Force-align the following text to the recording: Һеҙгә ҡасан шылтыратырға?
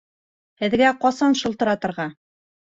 Һеҙгә 0.63 0.89
ҡасан 1.05 1.39
шылтыратырға? 1.43 2.11